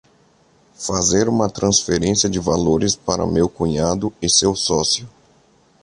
Fazer 0.73 1.29
uma 1.29 1.47
transferência 1.47 2.27
de 2.27 2.39
valores 2.39 2.95
para 2.95 3.23
meu 3.27 3.47
cunhado 3.47 4.11
e 4.19 4.27
seu 4.27 4.55
sócio 4.55 5.07